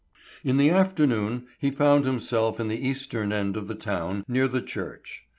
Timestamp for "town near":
3.75-4.47